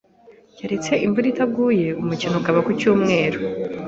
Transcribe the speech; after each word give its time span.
Keretse 0.57 0.91
imvura 1.05 1.27
itaguye, 1.31 1.87
umukino 2.01 2.35
uzaba 2.39 2.59
ku 2.65 2.71
cyumweru. 2.79 3.39